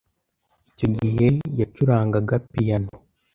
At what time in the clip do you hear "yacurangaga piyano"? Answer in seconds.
1.59-2.91